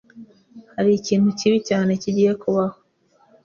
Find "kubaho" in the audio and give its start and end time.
2.41-2.77